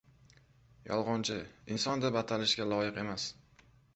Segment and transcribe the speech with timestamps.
[0.87, 1.35] Yolg‘onchi—
[1.77, 3.29] inson deb atalishga loyiq emas.